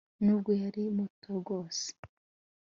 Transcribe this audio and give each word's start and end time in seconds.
n'ubwo 0.23 0.51
yari 0.63 0.83
muto 0.95 1.29
bwose 1.39 1.85